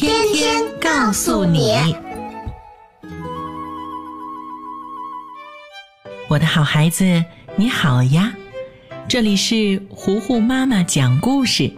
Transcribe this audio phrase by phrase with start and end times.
[0.00, 1.74] 天天告诉你，
[6.28, 7.24] 我的好孩子，
[7.56, 8.32] 你好呀！
[9.08, 11.68] 这里是糊糊妈妈讲故事。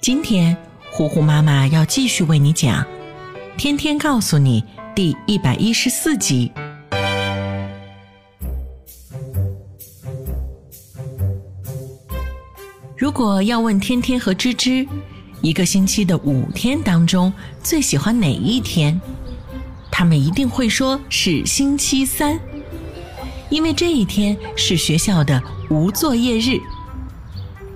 [0.00, 0.56] 今天，
[0.90, 2.82] 糊糊妈妈要继续为你讲
[3.58, 4.62] 《天天告诉你》
[4.94, 6.50] 第一百一十四集。
[12.96, 14.88] 如果要问天天和芝芝，
[15.40, 19.00] 一个星期的五天当中，最喜欢哪一天？
[19.90, 22.38] 他们一定会说是星期三，
[23.48, 25.40] 因为这一天是学校的
[25.70, 26.60] 无作业日，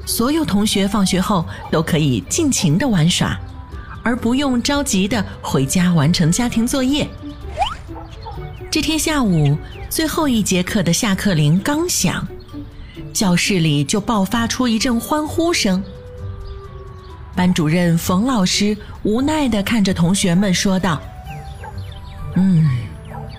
[0.04, 3.38] 所有同学放学后都可以尽情的玩耍，
[4.02, 7.08] 而不用着急的回家完成家庭作业。
[8.70, 9.56] 这天下午
[9.88, 12.26] 最后一节课的下课铃刚响，
[13.12, 15.82] 教室里就爆发出一阵欢呼声。
[17.34, 21.00] 班主任冯老师无奈地看着同学们说道
[22.36, 22.68] ：“嗯，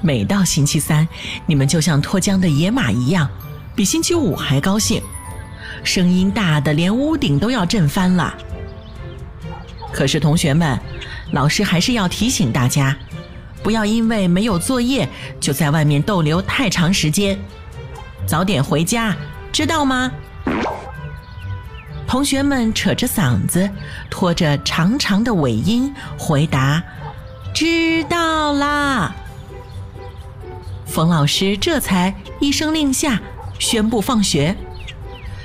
[0.01, 1.07] 每到星期三，
[1.45, 3.29] 你们就像脱缰的野马一样，
[3.75, 5.01] 比星期五还高兴，
[5.83, 8.33] 声音大的连屋顶都要震翻了。
[9.93, 10.79] 可是同学们，
[11.31, 12.97] 老师还是要提醒大家，
[13.61, 15.07] 不要因为没有作业
[15.39, 17.39] 就在外面逗留太长时间，
[18.25, 19.15] 早点回家，
[19.51, 20.11] 知道吗？”
[22.13, 23.67] 同学们扯着嗓子，
[24.07, 26.79] 拖着长长的尾音回答
[27.55, 29.15] ：“知道啦。”
[30.85, 33.19] 冯老师这才一声令下，
[33.57, 34.55] 宣布放学。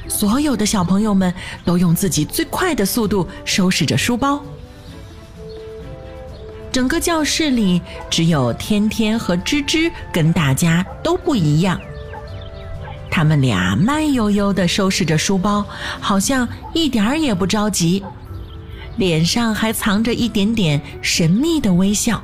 [0.09, 1.33] 所有的小朋友们
[1.65, 4.45] 都用自己最快的速度收拾着书包。
[6.71, 7.81] 整个教室里
[8.11, 11.81] 只有天天和芝芝跟大家都不一样。
[13.11, 15.67] 他们俩慢悠悠地收拾着书包，
[16.01, 18.05] 好像一点儿也不着急，
[18.97, 22.23] 脸上还藏着一点点神秘的微笑。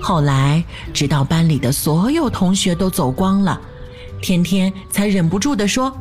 [0.00, 0.62] 后来，
[0.92, 3.58] 直到班里的所有同学都走光了，
[4.20, 5.96] 天天才忍不住地说：“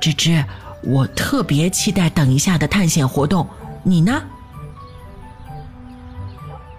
[0.00, 0.42] 芝芝，
[0.82, 3.46] 我特别期待等一下的探险活动，
[3.82, 4.22] 你呢？”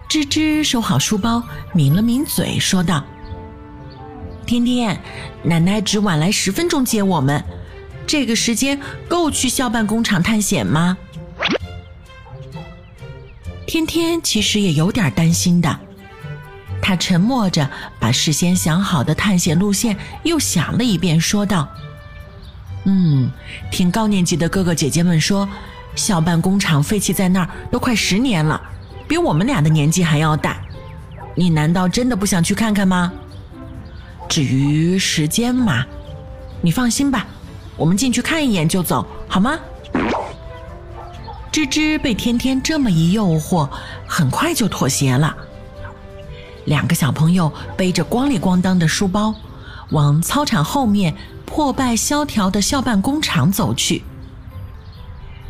[0.09, 1.43] 芝芝收好书包，
[1.73, 3.03] 抿了抿嘴，说道。
[4.47, 4.97] 天天，
[5.43, 7.43] 奶奶只晚来十分钟接我们，
[8.07, 10.97] 这个时间够去校办工厂探险吗？
[13.67, 15.77] 天天其实也有点担心的，
[16.81, 17.69] 他沉默着
[17.99, 21.67] 把事先想好的探险路线又想了一遍，说道
[22.87, 23.29] ：“嗯，
[23.69, 25.47] 听高年级的哥哥姐姐们说，
[25.93, 28.61] 校办工厂废弃在那儿都快十年了，
[29.09, 30.57] 比我们俩的年纪还要大。
[31.35, 33.11] 你难道真的不想去看看吗？”
[34.27, 35.85] 至于时间嘛，
[36.61, 37.25] 你放心吧，
[37.75, 39.57] 我们进去看一眼就走，好吗？
[41.51, 43.67] 芝芝被天天这么一诱惑，
[44.07, 45.35] 很快就妥协了。
[46.65, 49.33] 两个小朋友背着咣里咣当的书包，
[49.91, 51.15] 往操场后面
[51.45, 54.03] 破败萧条的校办工厂走去。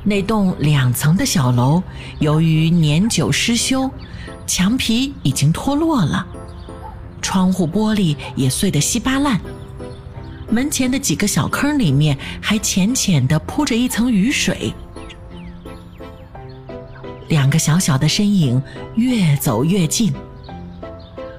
[0.04, 1.84] 那栋两层的小楼，
[2.20, 3.90] 由于年久失修，
[4.46, 6.26] 墙皮已经脱落了。
[7.22, 9.40] 窗户玻璃也碎得稀巴烂，
[10.50, 14.74] 门前的几个小坑里面还浅浅地铺着一层雨水。
[17.28, 18.62] 两个小小的身影
[18.96, 20.14] 越走越近，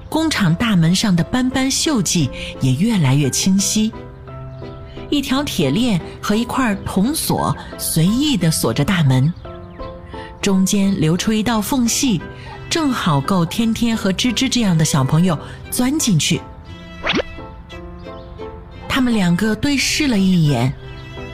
[0.07, 2.29] 工厂大门上的斑斑锈迹
[2.61, 3.91] 也越来越清晰。
[5.09, 9.33] 一条铁链和一块铜锁随意地锁着大门，
[10.39, 12.21] 中间留出一道缝隙。
[12.69, 15.37] 正好够天天和芝芝这样的小朋友
[15.71, 16.39] 钻进去。
[18.87, 20.71] 他们两个对视了一眼，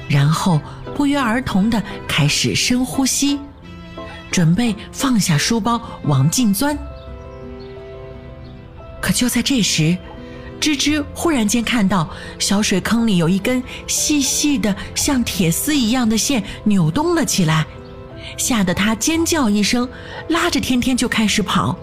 [0.08, 0.62] 然后
[0.96, 3.38] 不约而同的开始深呼吸，
[4.32, 6.78] 准备放下书包往进钻。
[9.02, 9.98] 可就在这时，
[10.60, 12.10] 芝芝忽然间看到
[12.40, 17.68] 小水坑里有一根细细的像铁丝一样的线扭动了起来。
[18.38, 19.88] 吓得他尖叫一声，
[20.30, 21.76] 拉着天天就开始跑。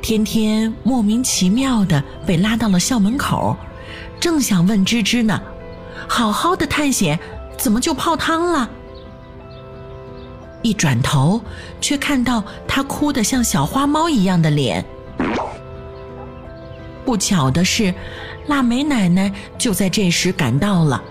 [0.00, 3.56] 天天莫名其妙的被拉到了校门口，
[4.18, 5.40] 正想问芝芝呢
[6.08, 7.18] ：“好好的探险，
[7.56, 8.68] 怎么就泡汤了？”
[10.62, 11.40] 一转头，
[11.80, 14.84] 却看到他哭得像小花猫一样的脸。
[17.04, 17.92] 不巧的是，
[18.46, 21.02] 腊梅奶奶就在这时赶到了。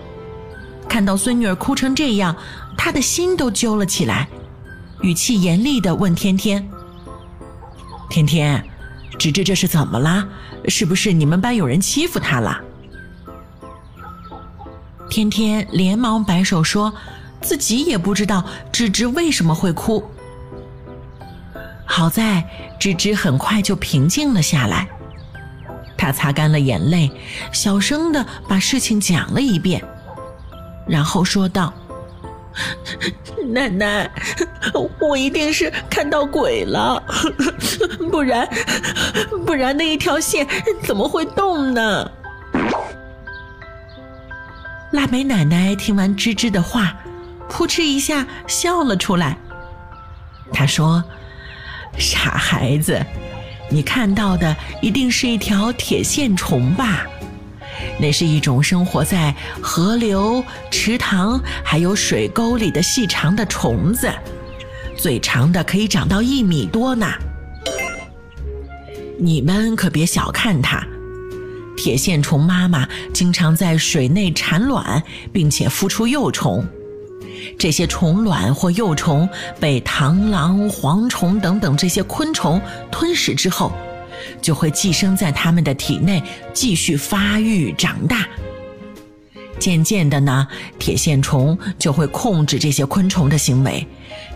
[0.88, 2.36] 看到孙女儿哭成这样，
[2.84, 4.26] 他的心都揪了起来，
[5.02, 6.68] 语气严厉地问天天
[8.10, 8.60] ：“天天，
[9.16, 10.26] 芝芝这是怎么了？
[10.66, 12.60] 是不是你们班有人欺负她了？”
[15.08, 16.92] 天天连忙摆手说。
[17.40, 20.04] 自己也不知道芝芝为什么会哭。
[21.84, 24.88] 好在芝芝很快就平静了下来，
[25.96, 27.10] 她擦干了眼泪，
[27.52, 29.82] 小声的把事情讲了一遍，
[30.86, 31.74] 然后说道
[33.48, 34.10] ：“奶奶，
[35.00, 37.02] 我一定是看到鬼了，
[38.10, 38.48] 不然，
[39.46, 40.46] 不然那一条线
[40.82, 42.10] 怎么会动呢？”
[44.92, 46.96] 腊梅奶奶听完芝芝的话。
[47.48, 49.36] 扑哧一下笑了出来。
[50.54, 51.04] 她说
[51.98, 52.98] ：“傻孩子，
[53.70, 57.06] 你看到的一定是一条铁线虫吧？
[58.02, 59.32] 那是一种生活在
[59.62, 64.10] 河流、池塘还有水沟里的细长的虫子，
[64.98, 67.06] 最长的可以长到一米多呢。
[69.20, 70.84] 你们可别小看它，
[71.76, 75.00] 铁线虫妈妈经常在水内产卵，
[75.32, 76.66] 并且孵出幼虫。”
[77.56, 79.28] 这些虫卵或幼虫
[79.60, 82.60] 被螳螂、蝗虫等等这些昆虫
[82.90, 83.72] 吞噬之后，
[84.40, 86.22] 就会寄生在它们的体内，
[86.52, 88.26] 继续发育长大。
[89.58, 90.46] 渐渐的呢，
[90.78, 93.86] 铁线虫就会控制这些昆虫的行为，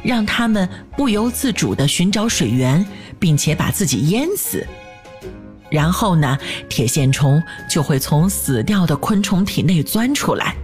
[0.03, 2.87] 让它们不由自主地寻找水源，
[3.19, 4.65] 并且把自己淹死。
[5.69, 10.55] 然后呢，铁线虫就会从死掉的昆虫体内钻出来。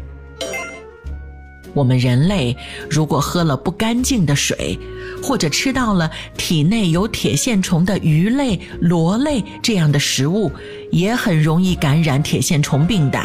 [1.75, 2.57] 我们人类
[2.91, 4.79] 如果喝了不干净的水，
[5.23, 10.51] 或者吃到了体内有铁线虫的鱼类、螺类这样的食物，
[10.91, 13.19] 也很容易感染铁线虫病的。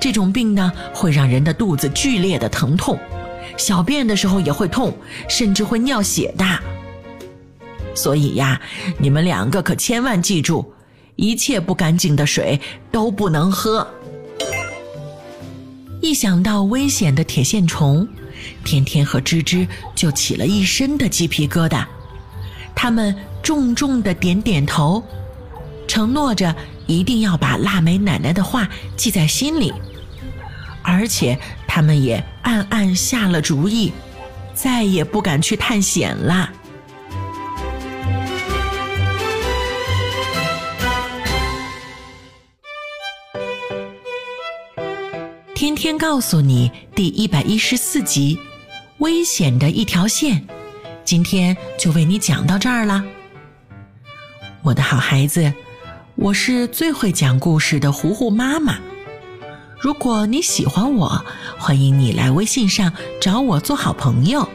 [0.00, 2.98] 这种病呢，会让人的肚子剧烈的疼痛，
[3.56, 4.96] 小便的时候也会痛，
[5.28, 6.44] 甚至会尿血的。
[7.94, 8.60] 所以呀，
[8.96, 10.72] 你们两个可千万记住，
[11.16, 12.60] 一切不干净的水
[12.92, 13.86] 都不能喝。
[16.00, 18.06] 一想到危险的铁线虫，
[18.64, 21.84] 天天和芝芝就起了一身的鸡皮疙瘩。
[22.74, 25.02] 他们重重的点点头，
[25.88, 26.54] 承诺着
[26.86, 29.72] 一定要把腊梅奶奶的话记在心里，
[30.82, 31.36] 而且
[31.66, 33.92] 他们也暗暗下了主意，
[34.54, 36.48] 再也不敢去探险了。
[45.78, 48.36] 天告诉你第一百一十四集，
[48.98, 50.44] 危险的一条线，
[51.04, 53.04] 今天就为你讲到这儿了。
[54.64, 55.52] 我的好孩子，
[56.16, 58.76] 我是最会讲故事的糊糊妈妈。
[59.78, 61.24] 如果你喜欢我，
[61.60, 64.48] 欢迎你来微信上找我做好朋友。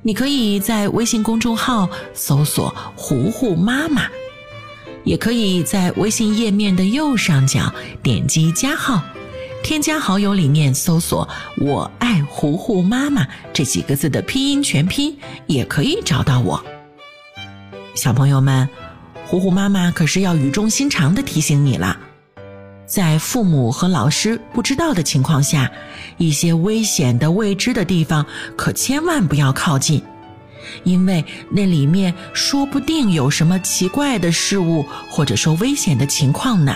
[0.00, 4.06] 你可以在微信公众号搜索“糊糊妈妈”，
[5.04, 7.70] 也可以在微信页面的右上角
[8.02, 9.02] 点击加号。
[9.66, 11.28] 添加好友里面搜索
[11.58, 16.64] “我爱糊糊妈妈”这几个字的拼音全拼，也可以找到我。
[17.96, 18.68] 小朋友们，
[19.26, 21.98] 糊糊妈妈可是要语重心长的提醒你了，
[22.86, 25.68] 在父母和老师不知道的情况下，
[26.16, 28.24] 一些危险的未知的地方
[28.56, 30.00] 可千万不要靠近，
[30.84, 36.72] 因为那里面说不定有什么奇怪的事物，或者说危险的情况呢。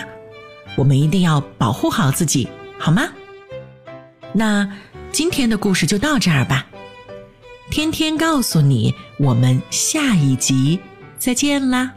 [0.75, 2.49] 我们一定要保护好自己。
[2.81, 3.09] 好吗？
[4.33, 4.67] 那
[5.11, 6.65] 今天的故事就到这儿吧。
[7.69, 10.79] 天天告诉你，我们下一集
[11.19, 11.93] 再见啦。